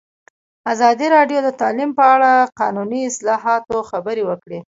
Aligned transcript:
ازادي 0.71 1.07
راډیو 1.15 1.39
د 1.43 1.49
تعلیم 1.61 1.91
په 1.99 2.03
اړه 2.13 2.31
د 2.41 2.49
قانوني 2.61 3.01
اصلاحاتو 3.09 3.77
خبر 3.89 4.17
ورکړی. 4.23 4.59